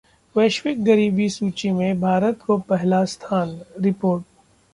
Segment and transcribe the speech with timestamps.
[0.35, 4.23] वैश्विक गरीबी सूची में भारत को पहला स्थान: रिपोर्ट